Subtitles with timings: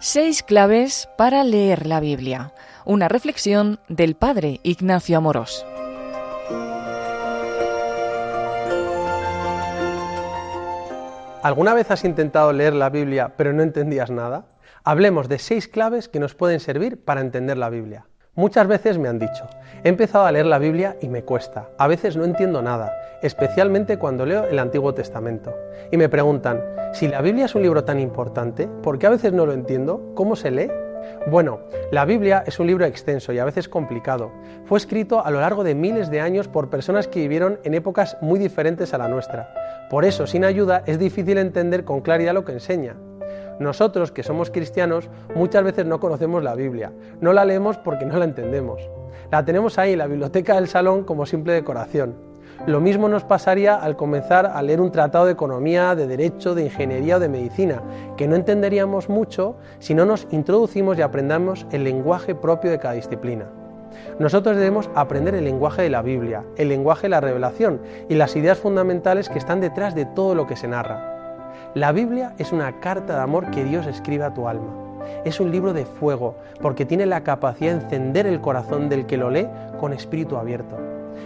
[0.00, 2.52] Seis claves para leer la Biblia.
[2.84, 5.66] Una reflexión del padre Ignacio Amorós.
[11.42, 14.46] ¿Alguna vez has intentado leer la Biblia pero no entendías nada?
[14.84, 18.06] Hablemos de seis claves que nos pueden servir para entender la Biblia.
[18.36, 19.46] Muchas veces me han dicho,
[19.82, 23.96] he empezado a leer la Biblia y me cuesta, a veces no entiendo nada, especialmente
[23.96, 25.56] cuando leo el Antiguo Testamento.
[25.90, 29.32] Y me preguntan, si la Biblia es un libro tan importante, ¿por qué a veces
[29.32, 30.12] no lo entiendo?
[30.14, 30.70] ¿Cómo se lee?
[31.28, 34.30] Bueno, la Biblia es un libro extenso y a veces complicado.
[34.66, 38.18] Fue escrito a lo largo de miles de años por personas que vivieron en épocas
[38.20, 39.48] muy diferentes a la nuestra.
[39.88, 42.96] Por eso, sin ayuda, es difícil entender con claridad lo que enseña.
[43.58, 46.92] Nosotros, que somos cristianos, muchas veces no conocemos la Biblia.
[47.20, 48.88] No la leemos porque no la entendemos.
[49.30, 52.14] La tenemos ahí en la biblioteca del salón como simple decoración.
[52.66, 56.64] Lo mismo nos pasaría al comenzar a leer un tratado de economía, de derecho, de
[56.64, 57.82] ingeniería o de medicina,
[58.16, 62.94] que no entenderíamos mucho si no nos introducimos y aprendamos el lenguaje propio de cada
[62.94, 63.46] disciplina.
[64.18, 68.36] Nosotros debemos aprender el lenguaje de la Biblia, el lenguaje de la revelación y las
[68.36, 71.15] ideas fundamentales que están detrás de todo lo que se narra.
[71.74, 74.72] La Biblia es una carta de amor que Dios escribe a tu alma.
[75.24, 79.16] Es un libro de fuego porque tiene la capacidad de encender el corazón del que
[79.16, 79.46] lo lee
[79.78, 80.76] con espíritu abierto.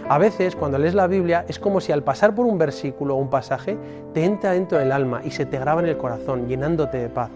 [0.09, 3.19] A veces cuando lees la Biblia es como si al pasar por un versículo o
[3.19, 3.77] un pasaje
[4.13, 7.29] te entra dentro del alma y se te graba en el corazón, llenándote de paz.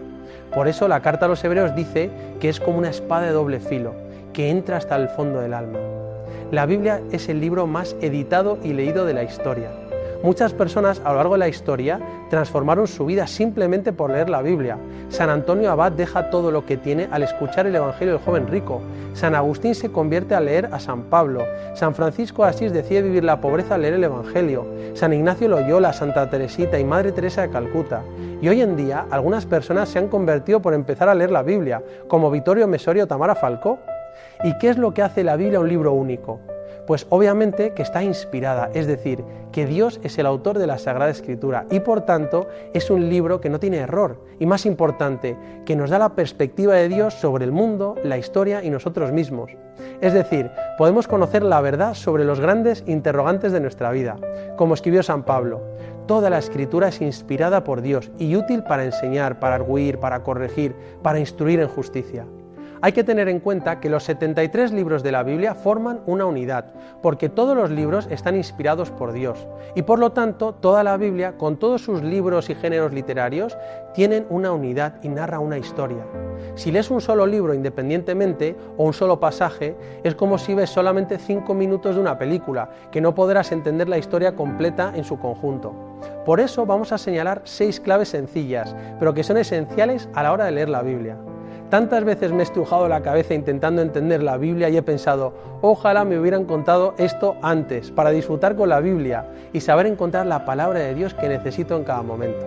[0.54, 3.60] Por eso la carta a los hebreos dice que es como una espada de doble
[3.60, 3.94] filo,
[4.32, 5.78] que entra hasta el fondo del alma.
[6.50, 9.70] La Biblia es el libro más editado y leído de la historia.
[10.26, 14.42] Muchas personas a lo largo de la historia transformaron su vida simplemente por leer la
[14.42, 14.76] Biblia.
[15.08, 18.80] San Antonio Abad deja todo lo que tiene al escuchar el Evangelio del joven rico.
[19.12, 21.44] San Agustín se convierte a leer a San Pablo.
[21.74, 24.66] San Francisco Asís decide vivir la pobreza al leer el Evangelio.
[24.94, 28.02] San Ignacio Loyola, Santa Teresita y Madre Teresa de Calcuta.
[28.42, 31.84] Y hoy en día algunas personas se han convertido por empezar a leer la Biblia,
[32.08, 33.78] como Vittorio Mesorio Tamara Falcó.
[34.42, 36.40] ¿Y qué es lo que hace la Biblia un libro único?
[36.86, 41.10] Pues obviamente que está inspirada, es decir, que Dios es el autor de la Sagrada
[41.10, 45.74] Escritura y por tanto es un libro que no tiene error y más importante, que
[45.74, 49.50] nos da la perspectiva de Dios sobre el mundo, la historia y nosotros mismos.
[50.00, 54.16] Es decir, podemos conocer la verdad sobre los grandes interrogantes de nuestra vida,
[54.56, 55.62] como escribió San Pablo.
[56.06, 60.76] Toda la escritura es inspirada por Dios y útil para enseñar, para arguir, para corregir,
[61.02, 62.26] para instruir en justicia.
[62.82, 66.66] Hay que tener en cuenta que los 73 libros de la Biblia forman una unidad,
[67.02, 71.38] porque todos los libros están inspirados por Dios, y por lo tanto toda la Biblia,
[71.38, 73.56] con todos sus libros y géneros literarios,
[73.94, 76.04] tienen una unidad y narra una historia.
[76.54, 81.18] Si lees un solo libro independientemente o un solo pasaje, es como si ves solamente
[81.18, 85.74] 5 minutos de una película, que no podrás entender la historia completa en su conjunto.
[86.26, 90.44] Por eso vamos a señalar seis claves sencillas, pero que son esenciales a la hora
[90.44, 91.16] de leer la Biblia.
[91.70, 95.32] Tantas veces me he estrujado la cabeza intentando entender la Biblia y he pensado,
[95.62, 100.44] ojalá me hubieran contado esto antes, para disfrutar con la Biblia y saber encontrar la
[100.44, 102.46] palabra de Dios que necesito en cada momento.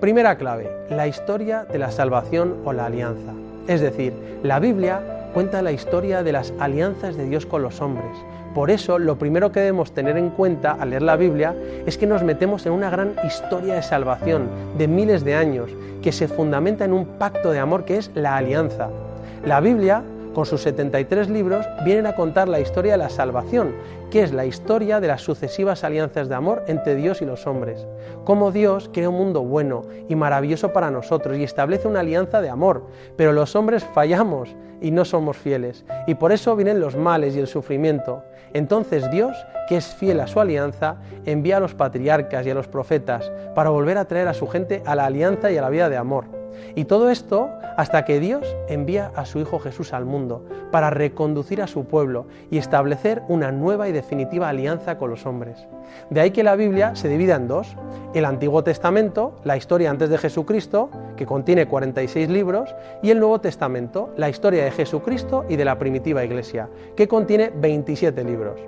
[0.00, 3.34] Primera clave, la historia de la salvación o la alianza.
[3.66, 8.16] Es decir, la Biblia cuenta la historia de las alianzas de Dios con los hombres.
[8.54, 11.54] Por eso, lo primero que debemos tener en cuenta al leer la Biblia
[11.86, 15.70] es que nos metemos en una gran historia de salvación de miles de años
[16.02, 18.88] que se fundamenta en un pacto de amor que es la alianza.
[19.44, 20.02] La Biblia,
[20.34, 23.74] con sus 73 libros, viene a contar la historia de la salvación,
[24.10, 27.86] que es la historia de las sucesivas alianzas de amor entre Dios y los hombres.
[28.24, 32.50] Cómo Dios crea un mundo bueno y maravilloso para nosotros y establece una alianza de
[32.50, 32.86] amor,
[33.16, 37.40] pero los hombres fallamos y no somos fieles, y por eso vienen los males y
[37.40, 38.22] el sufrimiento.
[38.52, 39.36] Entonces Dios,
[39.68, 40.96] que es fiel a su alianza,
[41.26, 44.82] envía a los patriarcas y a los profetas para volver a traer a su gente
[44.86, 46.39] a la alianza y a la vida de amor.
[46.74, 51.62] Y todo esto hasta que Dios envía a su Hijo Jesús al mundo para reconducir
[51.62, 55.66] a su pueblo y establecer una nueva y definitiva alianza con los hombres.
[56.10, 57.76] De ahí que la Biblia se divida en dos.
[58.14, 63.40] El Antiguo Testamento, la historia antes de Jesucristo, que contiene 46 libros, y el Nuevo
[63.40, 68.60] Testamento, la historia de Jesucristo y de la primitiva iglesia, que contiene 27 libros.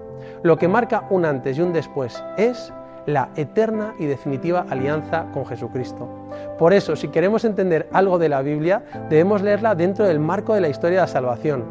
[0.42, 2.72] Lo que marca un antes y un después es
[3.06, 6.08] la eterna y definitiva alianza con Jesucristo.
[6.58, 10.60] Por eso, si queremos entender algo de la Biblia, debemos leerla dentro del marco de
[10.60, 11.64] la historia de la salvación,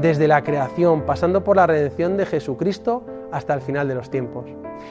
[0.00, 4.46] desde la creación, pasando por la redención de Jesucristo hasta el final de los tiempos.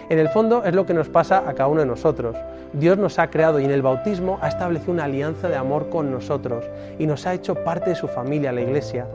[0.10, 2.36] En el fondo es lo que nos pasa a cada uno de nosotros.
[2.74, 6.12] Dios nos ha creado y en el bautismo ha establecido una alianza de amor con
[6.12, 6.66] nosotros
[7.00, 9.07] y nos ha hecho parte de su familia, la Iglesia.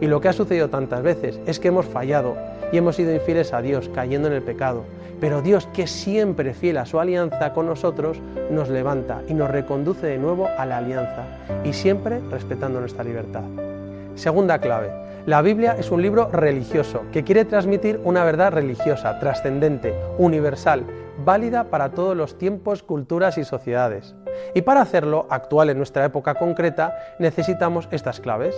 [0.00, 2.36] Y lo que ha sucedido tantas veces es que hemos fallado
[2.72, 4.84] y hemos sido infieles a Dios, cayendo en el pecado.
[5.20, 8.20] Pero Dios, que siempre fiel a su alianza con nosotros,
[8.50, 11.24] nos levanta y nos reconduce de nuevo a la alianza,
[11.64, 13.44] y siempre respetando nuestra libertad.
[14.16, 15.03] Segunda clave.
[15.26, 20.84] La Biblia es un libro religioso que quiere transmitir una verdad religiosa, trascendente, universal,
[21.24, 24.14] válida para todos los tiempos, culturas y sociedades.
[24.54, 28.54] Y para hacerlo, actual en nuestra época concreta, necesitamos estas claves.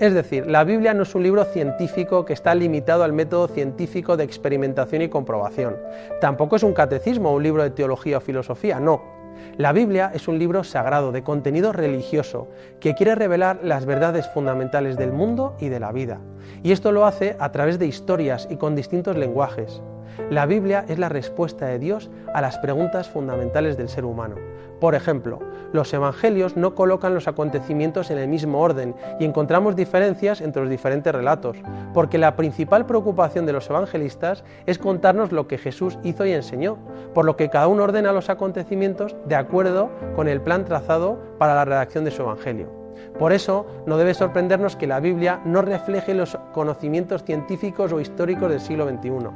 [0.00, 4.18] Es decir, la Biblia no es un libro científico que está limitado al método científico
[4.18, 5.78] de experimentación y comprobación.
[6.20, 9.21] Tampoco es un catecismo o un libro de teología o filosofía, no.
[9.58, 12.48] La Biblia es un libro sagrado de contenido religioso
[12.80, 16.20] que quiere revelar las verdades fundamentales del mundo y de la vida.
[16.62, 19.82] Y esto lo hace a través de historias y con distintos lenguajes.
[20.30, 24.36] La Biblia es la respuesta de Dios a las preguntas fundamentales del ser humano.
[24.80, 25.38] Por ejemplo,
[25.72, 30.70] los evangelios no colocan los acontecimientos en el mismo orden y encontramos diferencias entre los
[30.70, 31.56] diferentes relatos,
[31.94, 36.78] porque la principal preocupación de los evangelistas es contarnos lo que Jesús hizo y enseñó,
[37.14, 41.54] por lo que cada uno ordena los acontecimientos de acuerdo con el plan trazado para
[41.54, 42.81] la redacción de su evangelio.
[43.18, 48.50] Por eso no debe sorprendernos que la Biblia no refleje los conocimientos científicos o históricos
[48.50, 49.28] del siglo XXI.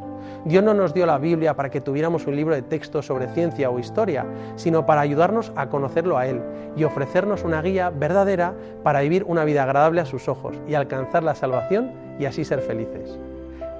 [0.44, 3.70] Dios no nos dio la Biblia para que tuviéramos un libro de texto sobre ciencia
[3.70, 4.26] o historia,
[4.56, 6.43] sino para ayudarnos a conocerlo a Él
[6.76, 11.23] y ofrecernos una guía verdadera para vivir una vida agradable a sus ojos y alcanzar
[11.23, 13.19] la salvación y así ser felices.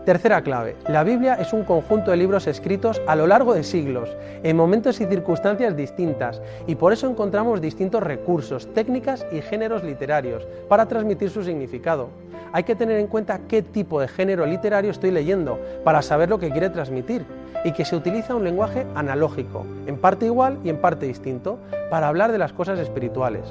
[0.06, 0.76] Tercera clave.
[0.87, 5.00] La Biblia es un conjunto de libros escritos a lo largo de siglos, en momentos
[5.00, 11.29] y circunstancias distintas, y por eso encontramos distintos recursos, técnicas y géneros literarios para transmitir
[11.31, 12.08] su significado.
[12.53, 16.38] Hay que tener en cuenta qué tipo de género literario estoy leyendo para saber lo
[16.38, 17.26] que quiere transmitir,
[17.64, 21.58] y que se utiliza un lenguaje analógico, en parte igual y en parte distinto,
[21.90, 23.44] para hablar de las cosas espirituales.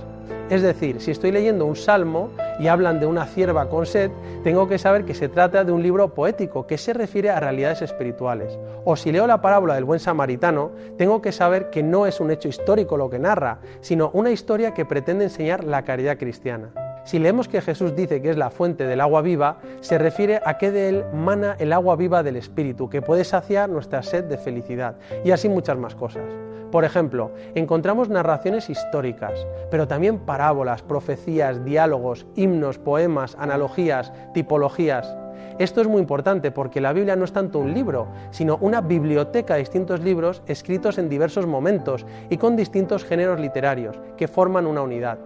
[0.50, 4.12] Es decir, si estoy leyendo un salmo y hablan de una cierva con sed,
[4.44, 7.82] tengo que saber que se trata de un libro poético que se refiere a realidades
[7.82, 8.58] espirituales.
[8.84, 12.30] O si leo la parábola del buen samaritano, tengo que saber que no es un
[12.30, 16.85] hecho histórico lo que narra, sino una historia que pretende enseñar la caridad cristiana.
[17.06, 20.58] Si leemos que Jesús dice que es la fuente del agua viva, se refiere a
[20.58, 24.40] que de él mana el agua viva del Espíritu, que puede saciar nuestra sed de
[24.40, 26.24] felicidad, y así muchas más cosas.
[26.72, 35.16] Por ejemplo, encontramos narraciones históricas, pero también parábolas, profecías, diálogos, himnos, poemas, analogías, tipologías.
[35.60, 39.54] Esto es muy importante porque la Biblia no es tanto un libro, sino una biblioteca
[39.54, 44.82] de distintos libros escritos en diversos momentos y con distintos géneros literarios que forman una
[44.82, 45.20] unidad.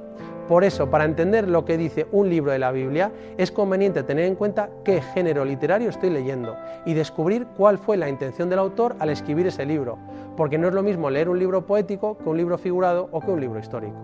[0.49, 4.25] Por eso, para entender lo que dice un libro de la Biblia, es conveniente tener
[4.25, 6.57] en cuenta qué género literario estoy leyendo
[6.87, 9.99] y descubrir cuál fue la intención del autor al escribir ese libro,
[10.35, 13.29] porque no es lo mismo leer un libro poético que un libro figurado o que
[13.29, 13.95] un libro histórico.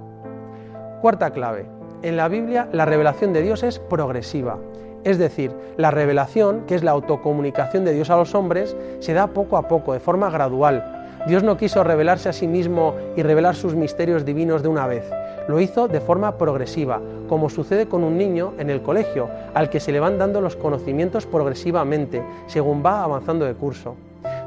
[1.02, 1.66] Cuarta clave.
[2.04, 4.60] En la Biblia la revelación de Dios es progresiva.
[5.04, 9.26] Es decir, la revelación, que es la autocomunicación de Dios a los hombres, se da
[9.26, 11.08] poco a poco, de forma gradual.
[11.26, 15.12] Dios no quiso revelarse a sí mismo y revelar sus misterios divinos de una vez,
[15.48, 19.80] lo hizo de forma progresiva, como sucede con un niño en el colegio, al que
[19.80, 23.96] se le van dando los conocimientos progresivamente, según va avanzando de curso.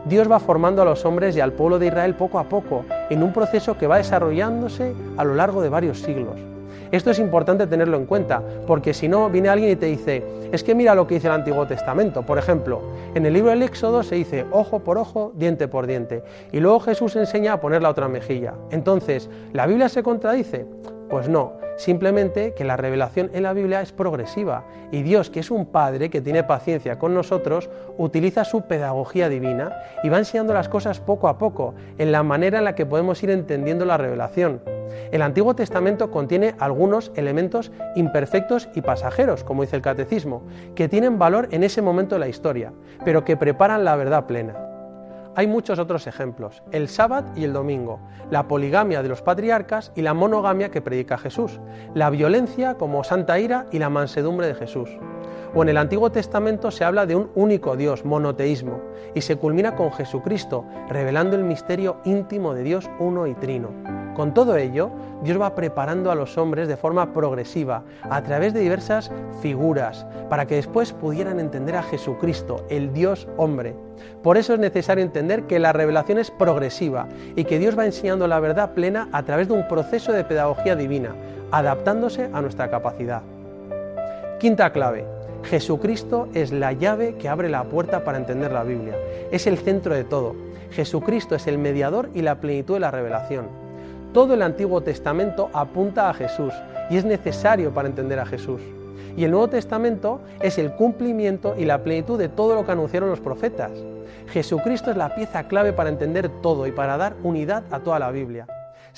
[0.05, 3.23] Dios va formando a los hombres y al pueblo de Israel poco a poco, en
[3.23, 6.37] un proceso que va desarrollándose a lo largo de varios siglos.
[6.91, 10.62] Esto es importante tenerlo en cuenta, porque si no, viene alguien y te dice, es
[10.65, 12.23] que mira lo que dice el Antiguo Testamento.
[12.23, 12.82] Por ejemplo,
[13.15, 16.23] en el libro del Éxodo se dice ojo por ojo, diente por diente,
[16.53, 18.54] y luego Jesús enseña a poner la otra mejilla.
[18.71, 20.66] Entonces, ¿la Biblia se contradice?
[21.09, 25.50] Pues no, simplemente que la revelación en la Biblia es progresiva y Dios, que es
[25.50, 29.73] un Padre que tiene paciencia con nosotros, utiliza su pedagogía divina
[30.03, 33.23] y va enseñando las cosas poco a poco, en la manera en la que podemos
[33.23, 34.61] ir entendiendo la revelación.
[35.12, 40.43] El Antiguo Testamento contiene algunos elementos imperfectos y pasajeros, como dice el Catecismo,
[40.75, 42.73] que tienen valor en ese momento de la historia,
[43.05, 44.68] pero que preparan la verdad plena.
[45.38, 50.02] Hay muchos otros ejemplos, el sábado y el domingo, la poligamia de los patriarcas y
[50.02, 51.61] la monogamia que predica Jesús,
[51.95, 54.90] la violencia como santa ira y la mansedumbre de Jesús.
[55.59, 58.81] O en el Antiguo Testamento se habla de un único Dios, monoteísmo,
[59.12, 63.71] y se culmina con Jesucristo, revelando el misterio íntimo de Dios uno y trino.
[64.15, 64.93] Con todo ello,
[65.25, 69.11] Dios va preparando a los hombres de forma progresiva, a través de diversas
[69.43, 73.75] figuras, para que después pudieran entender a Jesucristo, el Dios hombre.
[74.23, 78.29] Por eso es necesario entender que la revelación es progresiva y que Dios va enseñando
[78.29, 81.17] la verdad plena a través de un proceso de pedagogía divina,
[81.50, 83.23] adaptándose a nuestra capacidad.
[84.38, 85.18] Quinta clave.
[85.45, 88.97] Jesucristo es la llave que abre la puerta para entender la Biblia.
[89.30, 90.35] Es el centro de todo.
[90.71, 93.47] Jesucristo es el mediador y la plenitud de la revelación.
[94.12, 96.52] Todo el Antiguo Testamento apunta a Jesús
[96.90, 98.61] y es necesario para entender a Jesús.
[99.16, 103.11] y el Nuevo Testamento es el cumplimiento y la plenitud de todo lo que anunciaron
[103.11, 103.73] los profetas.
[104.28, 108.12] Jesucristo es la pieza clave para entender todo y para dar unidad a toda la
[108.12, 108.47] Biblia.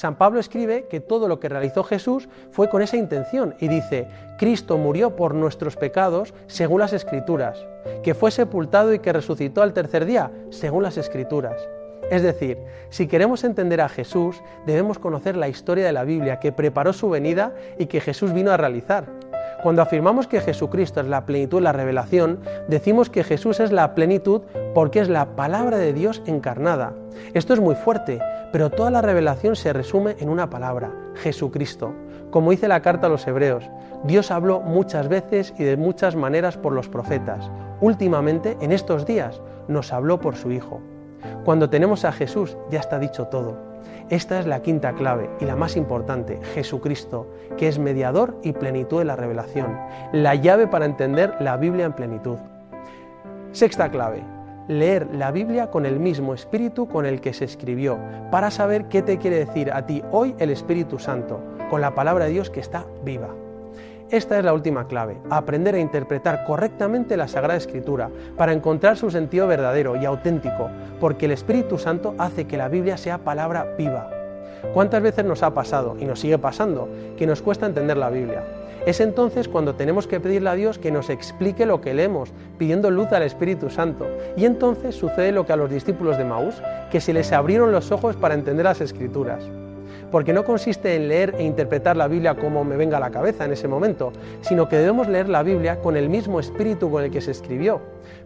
[0.00, 4.08] San Pablo escribe que todo lo que realizó Jesús fue con esa intención y dice,
[4.38, 7.66] Cristo murió por nuestros pecados según las Escrituras,
[8.02, 11.68] que fue sepultado y que resucitó al tercer día según las Escrituras.
[12.10, 12.56] Es decir,
[12.88, 17.10] si queremos entender a Jesús, debemos conocer la historia de la Biblia que preparó su
[17.10, 19.04] venida y que Jesús vino a realizar.
[19.62, 24.40] Cuando afirmamos que Jesucristo es la plenitud la revelación, decimos que Jesús es la plenitud
[24.74, 26.94] porque es la palabra de Dios encarnada.
[27.34, 28.20] Esto es muy fuerte,
[28.52, 31.92] pero toda la revelación se resume en una palabra, Jesucristo.
[32.30, 33.68] Como dice la carta a los hebreos,
[34.04, 37.50] Dios habló muchas veces y de muchas maneras por los profetas.
[37.82, 40.80] Últimamente, en estos días, nos habló por su Hijo.
[41.44, 43.69] Cuando tenemos a Jesús, ya está dicho todo.
[44.08, 48.98] Esta es la quinta clave y la más importante, Jesucristo, que es mediador y plenitud
[48.98, 49.78] de la revelación,
[50.12, 52.38] la llave para entender la Biblia en plenitud.
[53.52, 54.22] Sexta clave,
[54.68, 57.98] leer la Biblia con el mismo espíritu con el que se escribió,
[58.30, 62.26] para saber qué te quiere decir a ti hoy el Espíritu Santo, con la palabra
[62.26, 63.28] de Dios que está viva.
[64.10, 69.08] Esta es la última clave, aprender a interpretar correctamente la Sagrada Escritura para encontrar su
[69.08, 74.10] sentido verdadero y auténtico, porque el Espíritu Santo hace que la Biblia sea palabra viva.
[74.74, 78.42] ¿Cuántas veces nos ha pasado, y nos sigue pasando, que nos cuesta entender la Biblia?
[78.84, 82.90] Es entonces cuando tenemos que pedirle a Dios que nos explique lo que leemos, pidiendo
[82.90, 84.08] luz al Espíritu Santo.
[84.36, 87.92] Y entonces sucede lo que a los discípulos de Maús, que se les abrieron los
[87.92, 89.44] ojos para entender las Escrituras
[90.10, 93.44] porque no consiste en leer e interpretar la Biblia como me venga a la cabeza
[93.44, 97.10] en ese momento, sino que debemos leer la Biblia con el mismo espíritu con el
[97.10, 97.80] que se escribió.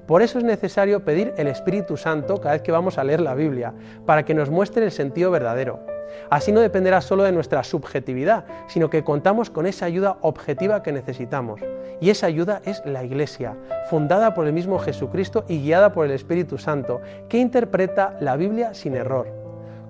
[0.07, 3.35] Por eso es necesario pedir el Espíritu Santo cada vez que vamos a leer la
[3.35, 3.73] Biblia,
[4.07, 5.81] para que nos muestre el sentido verdadero.
[6.31, 10.93] Así no dependerá solo de nuestra subjetividad, sino que contamos con esa ayuda objetiva que
[10.93, 11.61] necesitamos.
[12.01, 13.57] Y esa ayuda es la Iglesia,
[13.89, 18.75] fundada por el mismo Jesucristo y guiada por el Espíritu Santo, que interpreta la Biblia
[18.75, 19.44] sin error.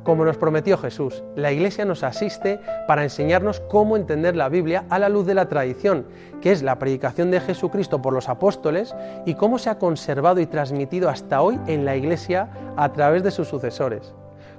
[0.05, 4.99] Como nos prometió Jesús, la Iglesia nos asiste para enseñarnos cómo entender la Biblia a
[4.99, 6.05] la luz de la tradición,
[6.43, 8.95] que es la predicación de Jesucristo por los apóstoles
[9.25, 13.31] y cómo se ha conservado y transmitido hasta hoy en la Iglesia a través de
[13.31, 14.13] sus sucesores.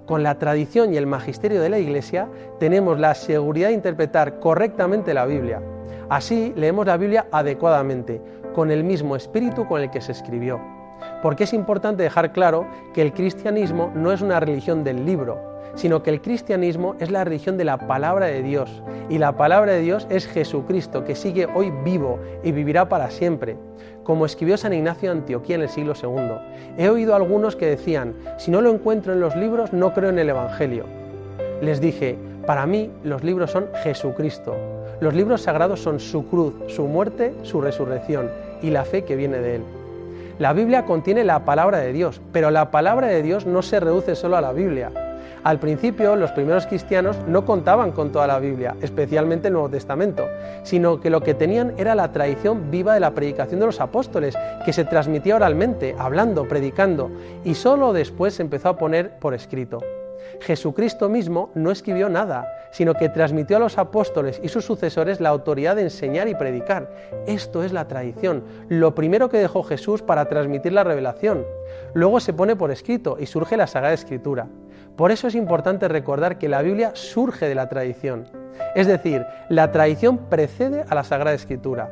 [0.07, 2.27] Con la tradición y el magisterio de la Iglesia
[2.59, 5.61] tenemos la seguridad de interpretar correctamente la Biblia.
[6.09, 8.19] Así leemos la Biblia adecuadamente,
[8.55, 10.74] con el mismo espíritu con el que se escribió
[11.21, 15.39] porque es importante dejar claro que el cristianismo no es una religión del libro,
[15.75, 19.73] sino que el cristianismo es la religión de la palabra de Dios, y la palabra
[19.73, 23.55] de Dios es Jesucristo, que sigue hoy vivo y vivirá para siempre.
[24.03, 26.37] Como escribió San Ignacio de Antioquía en el siglo II,
[26.77, 30.09] he oído a algunos que decían, si no lo encuentro en los libros, no creo
[30.09, 30.85] en el Evangelio.
[31.61, 34.55] Les dije, para mí los libros son Jesucristo.
[34.99, 38.29] Los libros sagrados son su cruz, su muerte, su resurrección
[38.61, 39.63] y la fe que viene de él.
[40.37, 44.15] La Biblia contiene la palabra de Dios, pero la palabra de Dios no se reduce
[44.15, 44.91] solo a la Biblia.
[45.45, 50.27] Al principio, los primeros cristianos no contaban con toda la Biblia, especialmente el Nuevo Testamento,
[50.63, 54.35] sino que lo que tenían era la tradición viva de la predicación de los apóstoles,
[54.65, 57.11] que se transmitía oralmente, hablando, predicando,
[57.45, 59.79] y solo después se empezó a poner por escrito.
[60.41, 65.29] Jesucristo mismo no escribió nada, sino que transmitió a los apóstoles y sus sucesores la
[65.29, 66.91] autoridad de enseñar y predicar.
[67.25, 71.45] Esto es la tradición, lo primero que dejó Jesús para transmitir la revelación.
[71.93, 74.49] Luego se pone por escrito y surge la Sagrada Escritura.
[74.97, 78.25] Por eso es importante recordar que la Biblia surge de la tradición.
[78.75, 81.89] Es decir, la tradición precede a la Sagrada Escritura.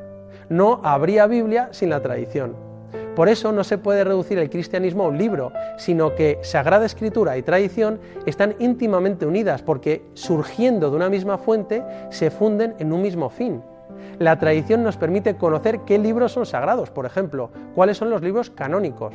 [0.49, 2.72] No habría Biblia sin la tradición.
[3.15, 7.37] Por eso no se puede reducir el cristianismo a un libro, sino que Sagrada Escritura
[7.37, 13.03] y tradición están íntimamente unidas porque surgiendo de una misma fuente se funden en un
[13.03, 13.61] mismo fin.
[14.17, 18.49] La tradición nos permite conocer qué libros son sagrados, por ejemplo, cuáles son los libros
[18.49, 19.13] canónicos.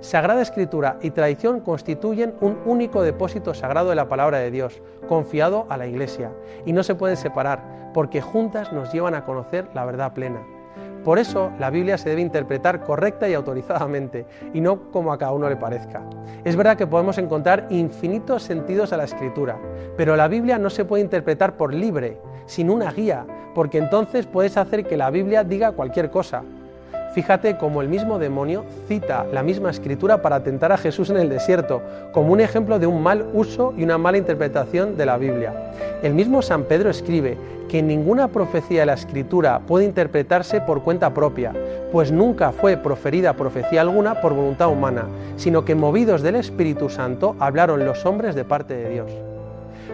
[0.00, 5.66] Sagrada Escritura y tradición constituyen un único depósito sagrado de la palabra de Dios, confiado
[5.68, 6.32] a la Iglesia,
[6.64, 10.40] y no se pueden separar, porque juntas nos llevan a conocer la verdad plena.
[11.04, 15.32] Por eso la Biblia se debe interpretar correcta y autorizadamente y no como a cada
[15.32, 16.02] uno le parezca.
[16.44, 19.58] Es verdad que podemos encontrar infinitos sentidos a la escritura,
[19.96, 24.56] pero la Biblia no se puede interpretar por libre, sin una guía, porque entonces puedes
[24.56, 26.42] hacer que la Biblia diga cualquier cosa.
[27.14, 31.28] Fíjate cómo el mismo demonio cita la misma escritura para tentar a Jesús en el
[31.28, 35.52] desierto, como un ejemplo de un mal uso y una mala interpretación de la Biblia.
[36.02, 37.36] El mismo San Pedro escribe
[37.68, 41.52] que ninguna profecía de la escritura puede interpretarse por cuenta propia,
[41.92, 47.36] pues nunca fue proferida profecía alguna por voluntad humana, sino que movidos del Espíritu Santo
[47.38, 49.29] hablaron los hombres de parte de Dios.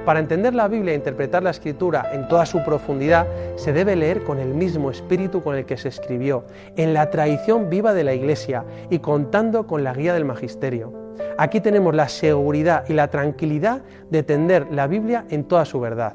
[0.07, 4.23] Para entender la Biblia e interpretar la escritura en toda su profundidad, se debe leer
[4.23, 6.45] con el mismo espíritu con el que se escribió,
[6.77, 10.93] en la tradición viva de la Iglesia y contando con la guía del magisterio.
[11.39, 16.15] Aquí tenemos la seguridad y la tranquilidad de entender la Biblia en toda su verdad.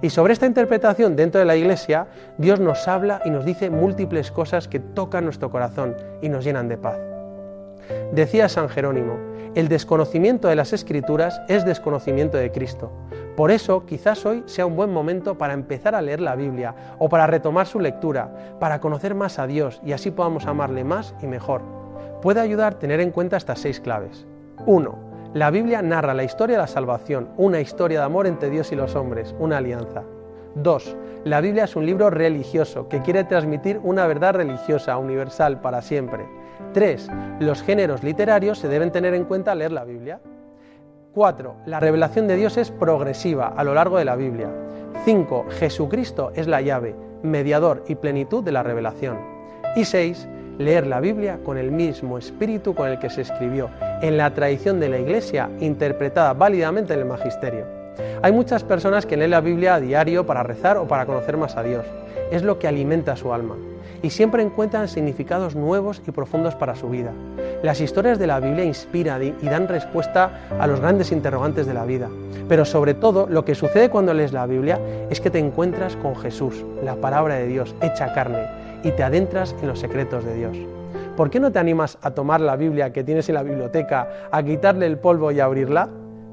[0.00, 2.06] Y sobre esta interpretación dentro de la Iglesia,
[2.38, 6.68] Dios nos habla y nos dice múltiples cosas que tocan nuestro corazón y nos llenan
[6.68, 7.09] de paz.
[8.12, 9.16] Decía San Jerónimo,
[9.54, 12.92] el desconocimiento de las escrituras es desconocimiento de Cristo.
[13.36, 17.08] Por eso quizás hoy sea un buen momento para empezar a leer la Biblia o
[17.08, 21.26] para retomar su lectura, para conocer más a Dios y así podamos amarle más y
[21.26, 21.62] mejor.
[22.22, 24.26] Puede ayudar tener en cuenta estas seis claves.
[24.66, 25.10] 1.
[25.32, 28.76] La Biblia narra la historia de la salvación, una historia de amor entre Dios y
[28.76, 30.02] los hombres, una alianza.
[30.56, 30.96] 2.
[31.24, 36.26] La Biblia es un libro religioso que quiere transmitir una verdad religiosa, universal, para siempre.
[36.72, 37.08] 3.
[37.40, 40.20] Los géneros literarios se deben tener en cuenta al leer la Biblia.
[41.14, 41.56] 4.
[41.66, 44.50] La revelación de Dios es progresiva a lo largo de la Biblia.
[45.04, 45.46] 5.
[45.50, 49.18] Jesucristo es la llave, mediador y plenitud de la revelación.
[49.76, 50.28] Y 6
[50.60, 53.70] leer la Biblia con el mismo espíritu con el que se escribió,
[54.02, 57.79] en la tradición de la Iglesia, interpretada válidamente en el Magisterio.
[58.22, 61.56] Hay muchas personas que leen la Biblia a diario para rezar o para conocer más
[61.56, 61.84] a Dios.
[62.30, 63.56] Es lo que alimenta su alma.
[64.02, 67.12] Y siempre encuentran significados nuevos y profundos para su vida.
[67.62, 71.84] Las historias de la Biblia inspiran y dan respuesta a los grandes interrogantes de la
[71.84, 72.08] vida.
[72.48, 74.80] Pero sobre todo, lo que sucede cuando lees la Biblia
[75.10, 78.46] es que te encuentras con Jesús, la palabra de Dios, hecha carne,
[78.82, 80.56] y te adentras en los secretos de Dios.
[81.16, 84.42] ¿Por qué no te animas a tomar la Biblia que tienes en la biblioteca, a
[84.42, 85.90] quitarle el polvo y a abrirla?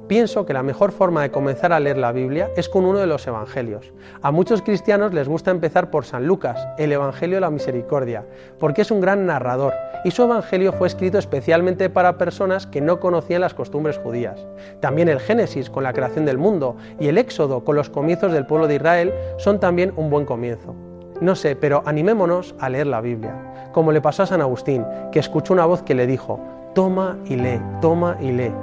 [0.08, 3.08] Pienso que la mejor forma de comenzar a leer la Biblia es con uno de
[3.08, 3.92] los Evangelios.
[4.22, 8.26] A muchos cristianos les gusta empezar por San Lucas, el Evangelio de la Misericordia,
[8.58, 9.74] porque es un gran narrador
[10.06, 14.48] y su Evangelio fue escrito especialmente para personas que no conocían las costumbres judías.
[14.80, 18.46] También el Génesis con la creación del mundo y el Éxodo con los comienzos del
[18.46, 20.74] pueblo de Israel son también un buen comienzo.
[21.20, 23.36] No sé, pero animémonos a leer la Biblia,
[23.74, 26.40] como le pasó a San Agustín, que escuchó una voz que le dijo,
[26.74, 28.54] toma y lee, toma y lee.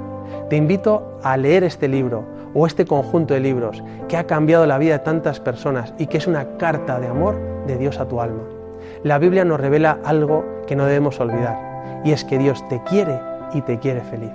[0.49, 4.77] Te invito a leer este libro o este conjunto de libros que ha cambiado la
[4.77, 7.35] vida de tantas personas y que es una carta de amor
[7.67, 8.43] de Dios a tu alma.
[9.03, 13.19] La Biblia nos revela algo que no debemos olvidar, y es que Dios te quiere
[13.53, 14.31] y te quiere feliz.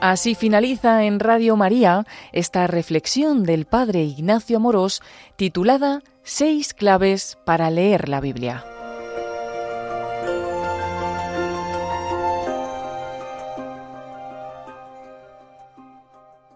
[0.00, 5.02] Así finaliza en Radio María esta reflexión del Padre Ignacio Amorós
[5.34, 8.77] titulada Seis claves para leer la Biblia.